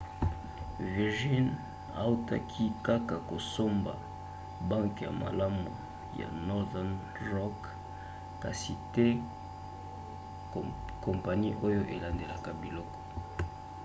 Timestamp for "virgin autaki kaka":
0.95-3.17